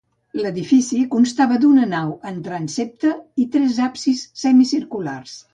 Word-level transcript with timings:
L'edifici 0.43 1.01
constava 1.11 1.59
d'una 1.65 1.85
nau 1.93 2.09
amb 2.31 2.41
transsepte 2.49 3.13
i 3.45 3.49
tres 3.57 3.79
absis 3.93 4.27
semicirculars. 4.47 5.41